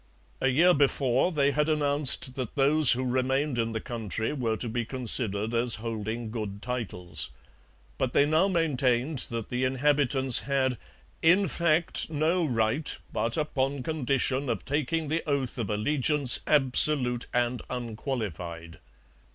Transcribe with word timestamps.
A 0.41 0.47
year 0.47 0.73
before 0.73 1.31
they 1.31 1.51
had 1.51 1.69
announced 1.69 2.33
that 2.33 2.55
those 2.55 2.93
who 2.93 3.05
remained 3.07 3.59
in 3.59 3.71
the 3.71 3.79
country 3.79 4.33
were 4.33 4.57
to 4.57 4.67
be 4.67 4.83
considered 4.83 5.53
as 5.53 5.75
holding 5.75 6.31
good 6.31 6.59
titles; 6.59 7.29
but 7.99 8.11
they 8.11 8.25
now 8.25 8.47
maintained 8.47 9.19
that 9.29 9.49
the 9.51 9.63
inhabitants 9.63 10.39
had 10.39 10.79
'in 11.21 11.47
fact 11.47 12.09
no 12.09 12.43
right, 12.43 12.97
but 13.13 13.37
upon 13.37 13.83
condition 13.83 14.49
of 14.49 14.65
taking 14.65 15.07
the 15.07 15.21
oath 15.29 15.59
of 15.59 15.69
allegiance 15.69 16.39
absolute 16.47 17.27
and 17.31 17.61
unqualified.' 17.69 18.79